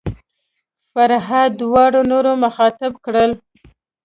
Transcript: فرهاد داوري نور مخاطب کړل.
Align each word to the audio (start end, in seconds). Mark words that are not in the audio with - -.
فرهاد 0.93 1.51
داوري 1.59 2.01
نور 2.11 2.25
مخاطب 2.43 2.91
کړل. 3.05 3.31